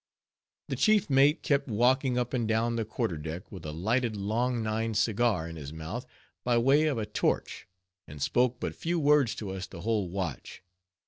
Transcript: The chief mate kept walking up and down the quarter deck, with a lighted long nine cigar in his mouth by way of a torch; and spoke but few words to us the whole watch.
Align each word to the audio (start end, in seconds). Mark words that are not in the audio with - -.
The 0.69 0.75
chief 0.75 1.11
mate 1.11 1.43
kept 1.43 1.67
walking 1.67 2.17
up 2.17 2.33
and 2.33 2.47
down 2.47 2.75
the 2.75 2.85
quarter 2.85 3.17
deck, 3.17 3.51
with 3.51 3.67
a 3.67 3.71
lighted 3.71 4.15
long 4.17 4.63
nine 4.63 4.95
cigar 4.95 5.47
in 5.47 5.57
his 5.57 5.71
mouth 5.71 6.07
by 6.43 6.57
way 6.57 6.87
of 6.87 6.97
a 6.97 7.05
torch; 7.05 7.67
and 8.07 8.19
spoke 8.19 8.59
but 8.59 8.73
few 8.73 8.99
words 8.99 9.35
to 9.35 9.51
us 9.51 9.67
the 9.67 9.81
whole 9.81 10.09
watch. 10.09 10.63